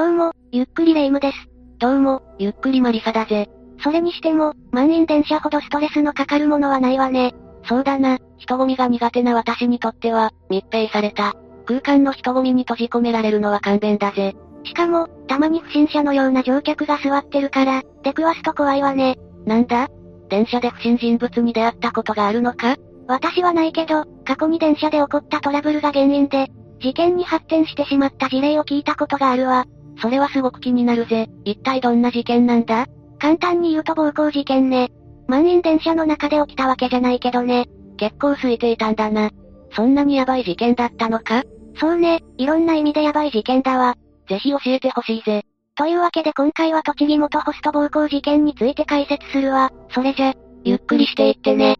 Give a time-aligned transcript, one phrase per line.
[0.00, 1.36] どうも、ゆっくりレ夢ムです。
[1.78, 3.50] どうも、ゆっくりマリサだぜ。
[3.84, 7.34] それにしても、満員電車ほどストレスのかかるものはないわね。
[7.68, 11.34] そうだな、人混みが苦手な私にとっては、密閉された。
[11.66, 14.34] 空間の人混みに閉じ込められるのは勘弁だぜ。
[14.64, 19.18] しかも、たまに不審者のような乗客が座ってるから、出くわすと怖いわね。
[19.44, 19.88] なんだ？
[20.30, 22.76] 電車で不審人物に出会ったことがあるのか？
[23.06, 26.48] 私はないけど、過去に電車で起こったトラブルが原因で、
[26.80, 29.66] 事件に発展してしまった事例を聞いたことがあるわ。
[30.00, 31.28] それはすごく気になるぜ。
[31.44, 32.86] 一体どんな事件なんだ？
[33.18, 34.90] 簡単に言うと暴行事件ね。
[35.26, 37.66] 満員電車の中で起きたわけじゃないけどね。
[37.98, 39.30] 結構空いていたんだな。
[39.72, 41.42] そんなにヤバい事件だったのか？
[41.78, 43.96] そうね、いろんな意味でヤバい事件だわ。
[44.28, 45.44] ぜひ教えてほしいぜ。
[45.76, 49.70] というわけで今回は栃木元ホスト暴行事件について解説するわ。
[49.90, 51.76] それじゃ、ゆっくりしていってね。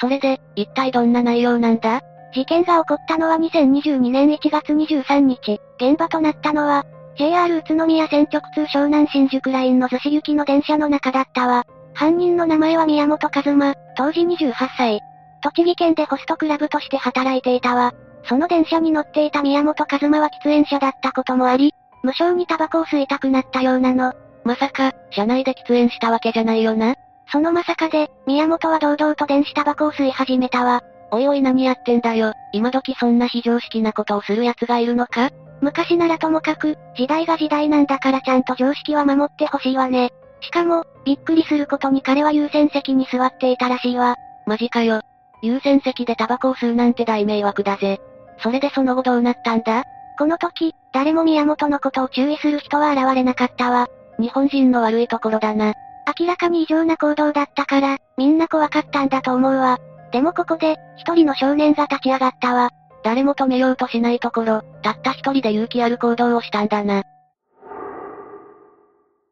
[0.00, 2.00] それで、一体どんな内容なんだ？
[2.34, 5.60] 事件が起こったのは2022年1月23日。
[5.82, 6.86] 現場となったのは、
[7.16, 11.64] JR 宇都宮線直通湘南新宿ラインの逗子行きの電車の中だったわ。
[11.92, 15.00] 犯人の名前は宮本和馬、当時28歳。
[15.42, 17.92] 栃木県でホストクラブとして働いていたわ。
[18.28, 24.12] その電車に乗っていた宮本和馬は喫煙者だったこともあり、無性にタバコを吸いたくなったようなの。
[24.44, 26.94] まさか、車内で喫煙したわけじゃないよな？
[27.32, 30.82] そのまさかで、宮本は堂々と電子タバコを吸い始めたわ。
[31.12, 32.32] おいおい何やってんだよ。
[32.52, 35.30] 今時そんな非常識なことをする奴がいるのか？
[35.60, 40.10] 昔ならともかく、時代が時代なんだからちゃんと常識は守ってほしいわね。
[40.40, 44.16] しかも、びっくりすることに彼は優先席に座っていたらしいわ。
[44.46, 45.02] マジかよ。
[45.42, 48.00] 優先席でタバコを吸うなんて大迷惑だぜ。
[48.42, 49.84] それでその後どうなったんだ？
[50.18, 53.86] この時、誰も宮本のことを注意する人は現れなかったわ。
[54.18, 55.74] 日本人の悪いところだな。
[56.18, 59.78] 明らかに異常な行動だったから、みんな怖かったんだと思うわ。
[60.12, 62.70] でもここで、一人の少年が立ち上がったわ。
[63.02, 67.02] 誰も止めようとしないところ、たった一人で勇気ある行動をしたんだな。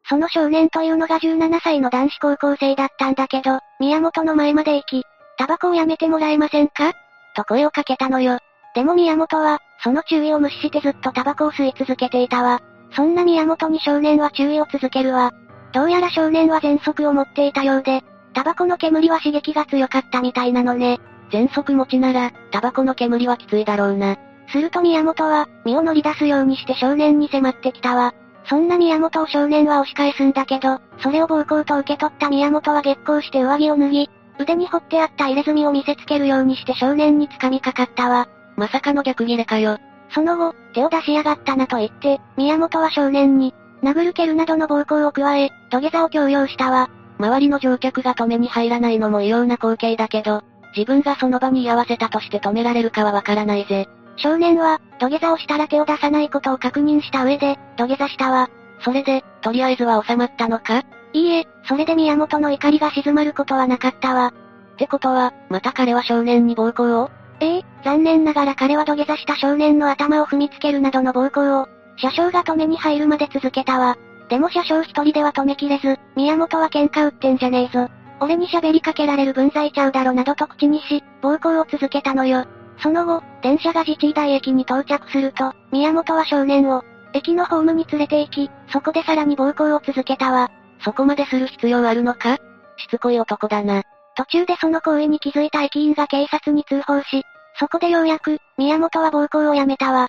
[0.09, 5.03] その少年というのが17歳の男子高校生だったんだけど、宮本の前まで行き、
[5.37, 6.91] タバコをやめてもらえませんか？
[7.35, 8.39] と声をかけたのよ。
[8.75, 12.59] でも宮本は、その注意を無視してずっとタバコを吸い続けていたわ。
[12.93, 15.31] そんな宮本に少年は注意を続けるわ。
[15.73, 18.03] どうやら少年は喘息を持っていたようで、
[18.33, 20.99] タバコの煙は刺激が強かったみたいなのね。
[21.31, 24.17] 喘息持ちなら、タバコの煙はきついだろうな。
[24.51, 28.13] すると宮本は、身を乗り出すようにして少年に迫ってきたわ。
[28.45, 34.09] そんな宮本を少年は押し返すんだけど、それを暴行と受け取った宮本は激高して上着を脱ぎ、
[34.39, 38.27] 腕に掘ってあった入れ墨を見せつけるようにして少年に掴みかかったわ。
[38.57, 39.77] まさかの逆ギレかよ。
[40.13, 43.53] その後、手を出しやがったなと言って、宮本は少年に、
[43.83, 46.89] 殴る蹴るなどの暴行を加え、土下座を強要したわ。
[47.21, 50.43] 周りの乗客が止めに入らないのも異様な光景だけど、
[50.75, 53.87] 自分がその場に居合わせたとして止められるかはわからないぜ。
[54.17, 58.49] 少年は、土下座をしたら手を出さないことを確認した上で、土下座したわ。
[58.79, 60.83] それで、とりあえずは収まったのか？
[61.13, 64.33] いいえ、それで宮本の怒りが静まることはなかったわ。
[64.73, 67.11] ってことは、また彼は少年に暴行を？
[67.39, 71.67] ええ、残念ながら彼は土下座した少年の頭を踏みつけるなどの暴行を、
[71.97, 73.97] 車掌が止めに入るまで続けたわ。
[74.31, 77.89] でも車掌一人では止めきれず、宮本は喧嘩売ってんじゃねえぞ。
[78.21, 82.45] 俺に喋りかけられる分際ちゃうだろなどと口にし、暴行を続けたのよ。
[82.81, 86.81] その後、電車が自治医大駅に到着すると、宮本は少年を、
[87.11, 90.49] 駅のホームに連れて行き、そこでさらに暴行を続けたわ。
[90.79, 92.37] そこまでする必要あるのか？
[92.77, 93.83] しつこい男だな。
[94.15, 97.23] 途中でその行為に気づいた駅員が警察に通報し、
[97.59, 100.07] そこでようやく、宮本は暴行をやめたわ。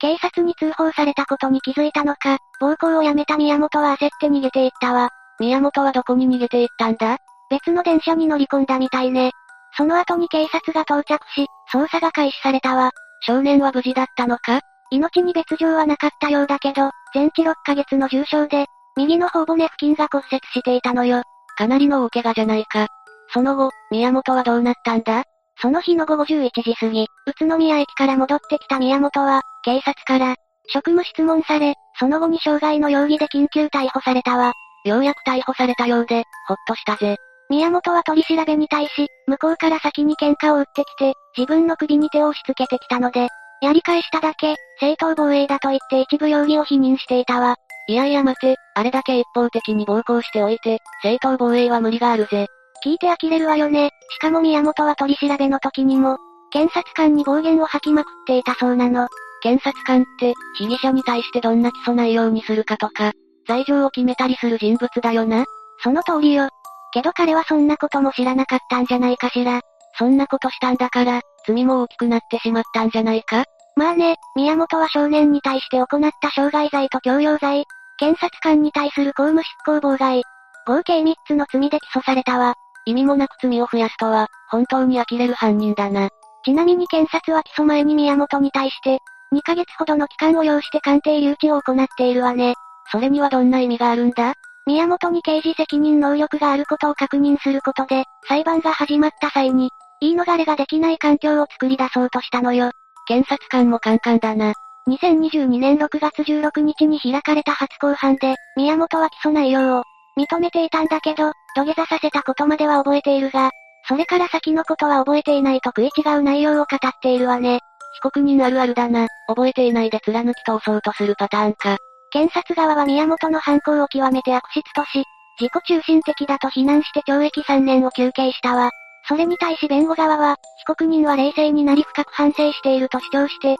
[0.00, 5.10] 警察に通報されたことに気づいたのか、暴行をやめた宮本は焦って逃げていったわ。
[5.38, 7.18] 宮本はどこに逃げていったんだ？
[7.50, 9.32] 別の電車に乗り込んだみたいね。
[9.76, 12.90] その後に警察が到着し、捜査が開始されたわ。
[13.22, 14.60] 少年は無事だったのか？
[14.90, 18.66] 命に別状はなかったようだけど、全治6ヶ月の重傷で、
[18.96, 21.22] 右の頬骨付近が骨折していたのよ。
[21.56, 22.88] かなりの大怪我じゃないか。
[23.32, 25.24] その後、宮本はどうなったんだ？
[25.60, 27.06] その日の午後11時過ぎ、宇
[27.38, 30.36] 都宮駅から戻ってきた宮本は、警察から、
[30.68, 34.52] 職務質問され、その後に傷害の容疑で緊急逮捕されたわ。
[34.84, 37.16] ようやく逮捕されたようで、ほっとしたぜ。
[37.50, 43.28] 宮本は取り調べに対し、向こうから先に喧嘩を打ってきて、自分の首に手を押し付けてきたので、
[43.60, 47.56] やり返しただけ、正当防衛だと言って一部容疑を否認していたわ。
[47.88, 52.46] いやいや待て、あれだけ一方的に暴行しておいて、正当防衛は無理があるぜ。
[52.84, 53.90] 聞いて呆れるわよね。
[54.10, 56.16] しかも宮本は取り調べの時にも、
[56.50, 59.08] 検察官に暴言を吐きまくっていたそうなの。
[59.42, 63.12] 検察官って、被疑者に対してどんな起訴内容にするかとか、
[63.46, 65.44] 罪状を決めたりする人物だよな。
[65.82, 66.48] その通りよ。
[66.92, 69.60] けど彼はそんなことも知らなかったんじゃないかしら。
[69.98, 73.44] そんなことしたんだから、罪も大きくなってしまったんじゃないか
[73.76, 77.64] まあね、宮本は少年に対して行った傷害罪と強要罪、
[77.98, 80.22] 検察官に対する公務執行妨害、
[80.66, 82.54] 合計3つの罪で起訴されたわ。
[82.90, 86.08] 意味もなく罪を増やすとは、本当に呆れる犯人だな。
[86.44, 88.98] ちなみに検察は起訴前に宮本に対して、
[89.32, 92.54] 2ヶ月ほどの期間を要して鑑定留置を行っているわね。
[92.90, 94.34] それにはどんな意味があるんだ？
[94.66, 99.70] 宮本に刑事責任能力があることを確認することで、裁判が始まった際に、
[100.00, 102.70] 言い逃れができない環境を作り出そうとしたのよ。
[103.06, 104.52] 検察官もカンカンだな。
[104.88, 109.82] 2022年6月16日に開かれた初公判で、宮本は起訴内容を
[110.18, 113.50] 認めていたんだけど、土下座させたことまでは覚えているが、
[113.88, 117.60] それから先のことは覚えていないと食い違う内容を語っているわね。
[117.94, 119.08] 被告人あるあるだな。
[119.26, 121.78] 覚えていないで貫き通そうとするパターンか。
[122.10, 125.04] 検察側は宮本の犯行を極めて悪質とし、
[125.40, 128.70] 自己中心的だと非難して懲役3年を求刑したわ。
[129.08, 133.56] それに対し弁護側は、被告人は冷静になり深く反省していると主張して、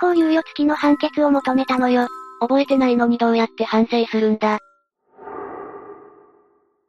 [0.00, 2.08] 執行猶予付きの判決を求めたのよ。
[2.40, 4.58] 覚えてないのにどうやって反省するんだ。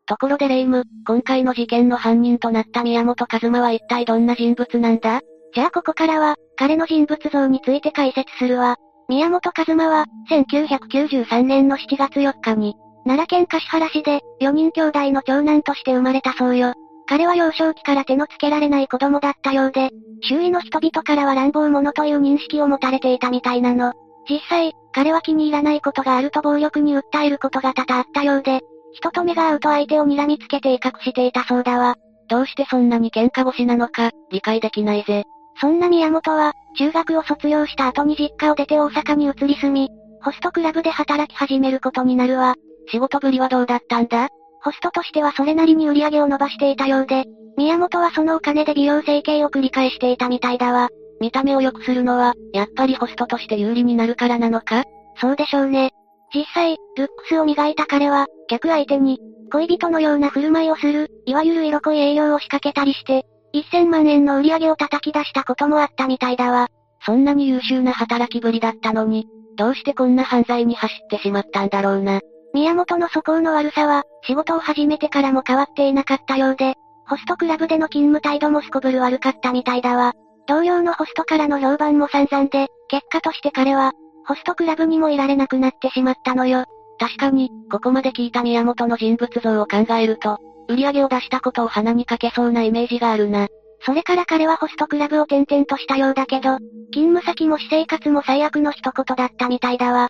[0.10, 5.22] ところでレイム、今回の事件の犯人となった宮本和馬は一体どんな人物なんだ？
[5.54, 8.78] じゃあここからは、彼の人物像について解説するわ。
[9.08, 12.74] 宮本和馬は、1993年の7月4日に、
[13.06, 16.74] 奈良県橿原市で、4人兄弟の長男として生まれたそうよ。
[17.08, 19.92] 彼は幼少期から手のつけられない子供だったようで、
[20.24, 23.94] 周囲の人々からは乱暴者という認識を持たれていたみたいなの。
[24.28, 28.62] 実際、彼は気に入らないことがあると暴力に訴えることが多々あったようで、
[28.94, 31.96] 人と目が合うと相手を睨みつけて威嚇していたそうだわ。
[32.28, 35.24] どうしてそんなに喧嘩腰なのか、理解できないぜ。
[35.62, 39.90] そんな宮本は、中学を卒業した後に実家を出て大阪に移り住み、
[40.22, 42.56] ホストクラブで働き始めることになるわ。
[42.92, 44.30] 仕事ぶりはどうだったんだ？
[44.62, 47.26] ホストとしてはそれなりに売り上げを伸ばしていたようで、
[47.58, 50.90] 宮本はそのお金で美容整形を繰り返していたみたいだわ。
[51.22, 54.84] 見た目を良くするのは、やっぱりホストとして有利になるからなのか？
[55.18, 55.92] そうでしょうね。
[56.34, 59.20] 実際、ルックスを磨いた彼は、客相手に、
[59.52, 66.68] 恋人のような振る舞いをする、いわゆる色恋営業を仕掛けたりして、1000万円の売り上げを叩き出したこともあったみたいだわ。
[67.06, 69.28] そんなに優秀な働きぶりだったのに、
[69.58, 72.22] どうしてこんな犯罪に走ってしまったんだろうな。
[72.54, 76.76] 宮本の素行の悪さは、仕事を始めてからも変わっていなかったようで、
[77.08, 80.14] ホストクラブでの勤務態度もすこぶる悪かったみたいだわ。
[80.48, 83.94] 同僚のホストからの評判も散々で、結果として彼は、
[84.30, 86.66] ホストクラブにもいられなくなってしまったのよ。
[87.00, 90.38] 確かに、ここまで聞いた宮本の人物像を考えると、
[90.68, 93.48] 売り上げを出したことを鼻にかけそうなイメージがあるな。
[93.82, 96.60] それから彼はホストクラブを転々としたようだけど、
[96.94, 100.10] 勤務先も私生活も最悪の一言だったみたいだわ。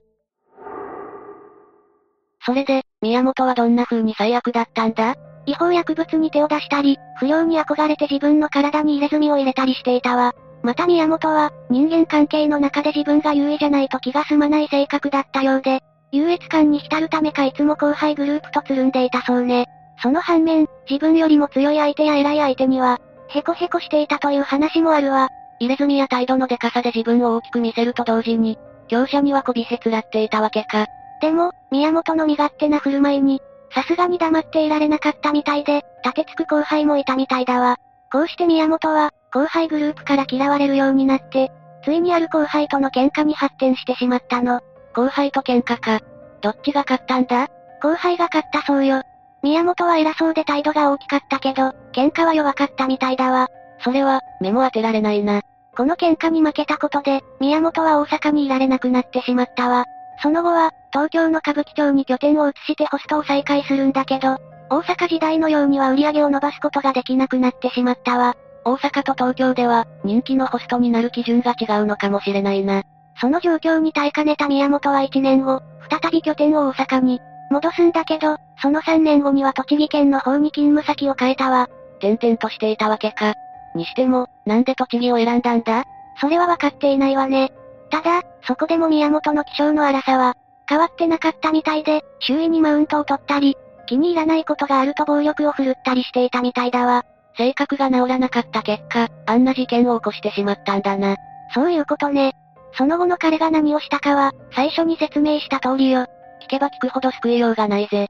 [2.45, 5.15] それで、宮本はどんな風に最悪だったんだ？
[5.45, 10.33] 違法薬物に手を出したり、不良に憧れて自分の体に入れ墨を入れたりしていたわ。
[10.61, 19.67] また宮本は、人間関係の中で自分が優位じゃないと気が済まない性格だったようで、優越感に浸るためかいつも後輩グループとつるんでいたそうね。
[20.01, 25.29] その反面、自分よりも強い相手や偉い相手には、ヘコヘコしていたという話もあるわ。
[25.59, 28.57] 入れ墨や態度のデカさで自分を大きく見せると同時に、
[28.87, 30.87] 強者にはこびへつらっていたわけか。
[31.21, 33.41] でも、宮本の身勝手な振る舞いに、
[33.73, 37.77] さすがに黙っていられなかったみたいで、立てつく後輩もいたみたいだわ。
[38.11, 41.51] こうして宮本は、後輩グループから嫌われるようになって、
[41.83, 44.61] ついにある後輩との喧嘩に発展してしまったの。
[44.93, 45.99] 後輩と喧嘩か。
[46.41, 47.47] どっちが勝ったんだ？
[47.81, 49.01] 後輩が勝ったそうよ。
[49.41, 53.47] 宮本は偉そうで態度が大きかったけど、喧嘩は弱かったみたいだわ。
[53.81, 55.41] それは、目も当てられないな。
[55.77, 59.85] この喧嘩に負けたことで、宮本は大阪にいられなくなってしまったわ。
[60.21, 64.37] その後は、東京の歌舞伎町に拠点を移してホストを再開するんだけど、
[64.69, 68.35] 大阪時代のようには売り上げを伸ばすことができなくなってしまったわ。
[68.65, 72.83] 大阪と東京では、人気のホストになる基準が違うのかもしれないな。
[73.19, 81.69] その状況に耐えかねた宮本は1年後、再び拠点を大阪に戻すんだけど、その3年後には栃木県の方に勤務先を変えたわ。
[81.97, 83.33] 転々としていたわけか。
[83.75, 85.83] にしても、なんで栃木を選んだんだ？
[86.21, 87.51] それはわかっていないわね。
[87.89, 90.35] ただ、そこでも宮本の気性の荒さは、
[90.67, 97.03] 変わってなかったみたいで、周囲にマウントを取ったり、気に入らないことがあると暴力を振るったりしていたみたいだわ。
[97.39, 101.15] 性格が治らなかった結果、あんな事件を起こしてしまったんだな。
[101.53, 102.33] そういうことね。
[102.73, 106.01] その後の彼が何をしたかは、最初に説明した通りよ。
[106.43, 108.07] 聞けば聞くほど救いようがないぜ。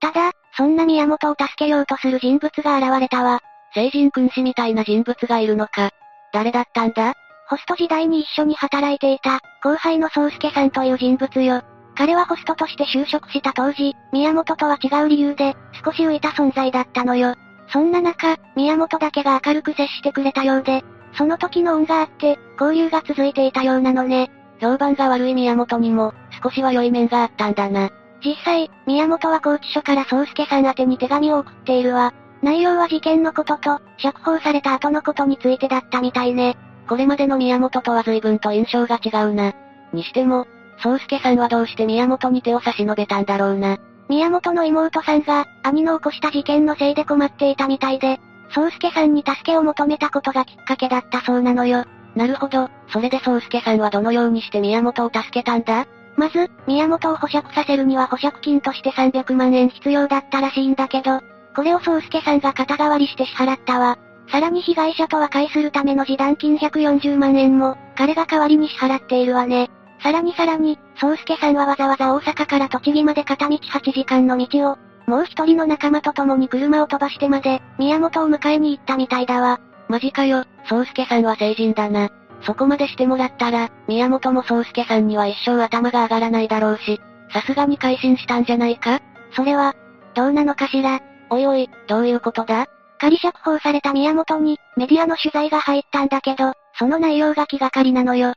[0.00, 3.40] ただ、そんな宮本を助けようとする人物が現れたわ。
[3.74, 5.90] 聖人君子みたいな人物がいるのか。
[6.32, 7.14] 誰だったんだ？
[7.48, 11.62] ホスト時代に一緒に働いていた、後輩の宗介さんという人物よ。
[11.96, 17.36] 彼はホストとして就職した当時、宮本とは違う理由で、少し浮いた存在だったのよ。
[17.68, 20.84] そんな中、宮本だけが明るく接してくれたようで、
[21.16, 24.30] その時の恩があって、交流が続いていたようなのね。
[24.60, 26.12] 評判が悪い宮本にも、
[26.42, 27.90] 少しは良い面があったんだな。
[28.24, 32.12] 実際、宮本は拘置所から宗介さん宛てに手紙を送っているわ。
[32.42, 36.56] 内容は事件のことと、釈放された後のことについてだったみたいね。
[36.88, 39.52] これまでの宮本とは随分と印象が違うな。
[39.92, 40.46] にしても、
[40.78, 43.78] 宗介さんはどうして宮本に手を差し伸べたんだろうな。
[44.08, 48.20] 宮本の妹さんが、兄の起こした事件のせいで困っていたみたいで、
[48.50, 51.84] 宗介さんに助けを求めたことがきっかけだったそうなのよ。
[52.14, 55.86] なるほど、それで宗介さんはどのようにして宮本を助けたんだ？
[56.16, 61.20] まず、宮本を保釈させるには保釈金として300万円必要だったらしいんだけど、
[61.54, 63.98] これを宗介さんが肩代わりして支払ったわ。
[64.30, 69.70] さらに被害者と和解するための示談金140万円も、彼が代わりに支払っているわね。
[70.02, 79.60] さらにさらに、宗介さんはわざわざ大阪から栃木まで片道8時間の道を、もう一人の仲間と共に車を飛ばしてまで、宮本を迎えに行ったみたいだわ。
[79.88, 82.10] マジかよ、宗介さんは成人だな。
[82.42, 87.00] そこまでしてもらったら、宮本も宗介さんには一生頭が上がらないだろうし、
[87.32, 89.00] さすがに改心したんじゃないか？
[89.32, 89.74] それは、
[90.14, 91.00] どうなのかしら？
[91.30, 92.66] おいおい、どういうことだ？
[92.98, 98.34] 仮釈放された宮本に、メディアの取材が入ったんだけど、その内容が気がかりなのよ。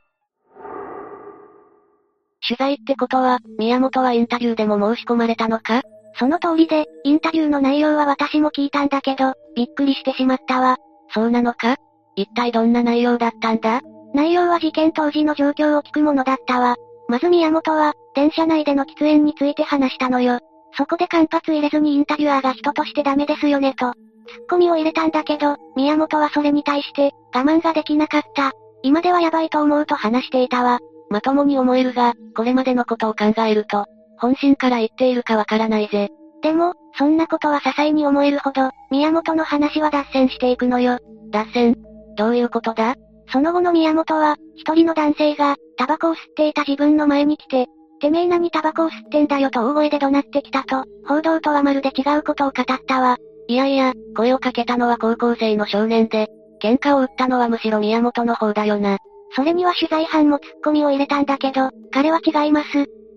[2.49, 5.83] 取材ってことは、宮本はインタビューでも申し込まれたのか？
[6.17, 10.77] その通りで、インタビューの内容は私も聞いたんだけど、びっくりしてしまったわ。
[11.13, 11.75] そうなのか？
[12.15, 13.81] 一体どんな内容だったんだ？
[14.15, 16.75] 内容は事件当時の状況を聞くものだったわ。
[17.07, 20.39] まず宮本は、電車内での喫煙について話したのよ。
[20.73, 23.93] そこで間髪入れずにインタビュアーが人としてダメですよねと、
[24.27, 28.51] ツッコミを入れたんだけど、宮本はそれに対して、我慢ができなかった。
[28.81, 30.79] 今ではやばいと思うと話していたわ。
[31.09, 33.85] まともに思えるが、これまでのことを考えると、
[34.17, 36.09] 本心から言っているかわからないぜ。
[36.41, 40.99] でも、そんなことは些細に思えるほど、宮本の話は脱線していくのよ。
[41.31, 41.75] 脱線？
[42.15, 42.95] どういうことだ？
[43.31, 47.67] その後の宮本は、一人の男性が、タバコを吸っていた自分の前に来て、
[47.99, 53.17] てめえ何タバコを吸ってんだよと大声で怒鳴ってきたと、報道とはまるで違うことを語ったわ。
[53.47, 56.27] いやいや、声をかけたのは高校生の少年で、
[56.61, 58.97] 喧嘩を売ったのはむしろ宮本の方だよな。
[59.35, 62.67] それには取材班もツッコミを入れたんだけど、彼は違います。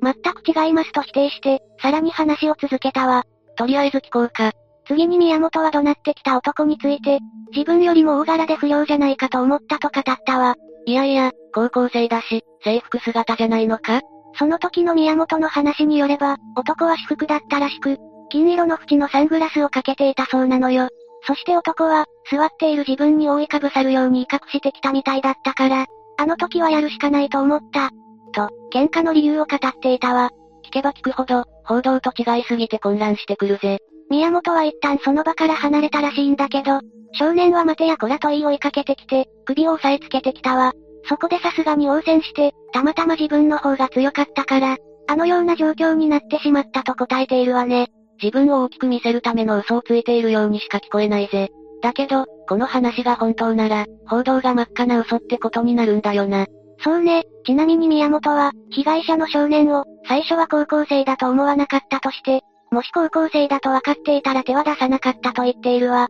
[0.02, 3.25] 全く違いますと否定して、さらに話を続けたわ。
[3.57, 4.52] とりあえず聞こうか。
[4.87, 7.21] 次に宮本は怒鳴ってきた男について、
[7.52, 10.57] 自分よりも大柄で不良じゃないかと思ったと語ったわ。
[10.87, 14.00] いやいや、高校生だし、制服姿じゃないのか？
[14.35, 17.99] その時の宮本の話によれば、男は私服だったらしく、
[18.31, 20.88] 金色の縁のサングラスをかけていたそうなのよ。
[21.25, 25.87] そして男は、座っている自分に覆いかぶさるように威嚇してきたみたいだったから、
[26.19, 27.90] あの時はやるしかないと思った。
[28.33, 30.31] と、喧嘩の理由を語っていたわ。
[30.64, 33.78] 聞けば聞くほど、報道と違いすぎて混乱してくるぜ。
[34.11, 36.81] 宮本は一旦その場から離れたらしいんだけど、
[37.14, 40.73] 少年は待てやこらと言い追いかけてきて、首を押さえつけてきたわ。
[41.09, 44.76] そこでさすがに応戦して、たまたま自分の方が強かったから、
[45.09, 47.88] あのような状況になってしまったと答えているわね。
[48.23, 51.50] 自分を大きく見せるための嘘をついているようにしか聞こえないぜ。
[51.83, 56.47] だけど、この話が本当なら、報道が真っ赤な嘘ってことになるんだよな。
[56.79, 66.09] そうね、ちなみに宮本は、被害者の少年を、最初は高校生だと思わなかったとして、もし高校生だと分かっていたら手は出さなかったと言っているわ。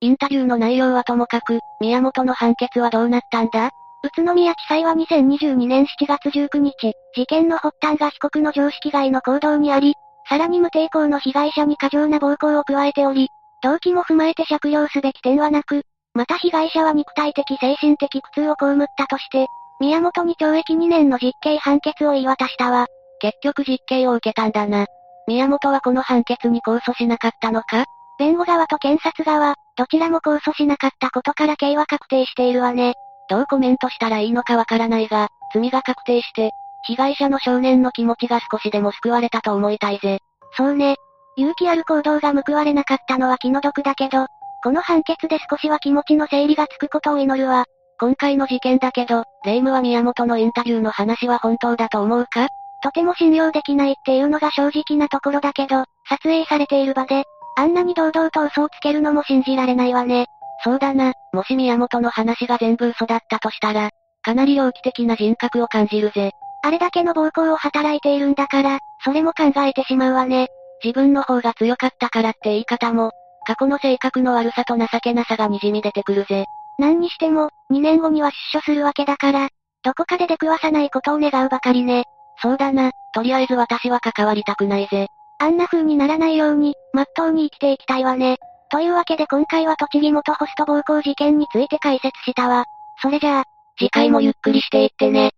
[0.00, 3.70] インタビューの内容はともかく、宮本の判決はどうなったんだ？
[4.04, 9.94] 宇都宮地裁は2022年7月19日、事件の発端が被告の常識外の行動にあり、
[10.32, 13.28] さらに無抵抗の被害者に過剰な暴行を加えており、
[13.62, 15.82] 動機も踏まえて借用すべき点はなく、
[16.14, 19.46] また被害者は肉体的精神的苦痛を被ったとして、
[19.78, 22.86] 宮本に懲役2年の実刑判決を言い渡したわ。
[23.20, 24.86] 結局実刑を受けたんだな。
[25.26, 27.84] 宮本はこの判決に控訴しなかったのか？
[28.18, 32.94] 弁護側と検察側、どちらも控訴しなかったことから刑は確定しているわね。
[33.28, 36.52] どうコメントしたらいいのかわからないが、罪が確定して、
[36.86, 40.18] 被害者の少年の気持ちが少しでも救われたと思いたいぜ。
[40.56, 40.96] そうね。
[41.36, 44.26] 勇気ある行動が報われなかったのは気の毒だけど、
[44.62, 47.64] この判決で少しは気持ちの整理がつくことを祈るわ。
[47.98, 52.48] 今回の事件だけど、霊夢は宮本のインタビューの話は本当だと思うか？
[52.82, 57.24] とても信用できないっていうのが正直なところだけど、撮影されている場で、
[57.56, 60.26] あんなに堂々と嘘をつけるのも信じられないわね。
[60.64, 63.90] そうだな、もし宮本の話が全部嘘だったとしたら、
[64.22, 66.32] かなり猟奇的な人格を感じるぜ。
[66.62, 70.48] あれだけの暴行を働いているんだから、それも考えてしまうわね。
[70.82, 73.10] 自分の方が強かったからって言い方も、
[73.46, 76.46] 過去の性格の悪さと情けなさが滲み出てくるぜ。
[76.78, 79.48] 何にしても、2年後には出所するわけだから、
[79.84, 82.04] どこかで出くわさないことを願うばかりね。
[82.40, 85.08] そうだな、とりあえず私は関わりたくないぜ。
[85.38, 88.38] あんな風にならないように、まっとうに生きていきたいわね。
[88.70, 92.64] というわけで今回は栃木元ホスト暴行事件について解説したわ。
[93.02, 93.44] それじゃあ、
[93.76, 95.32] 次回もゆっくりしていってね。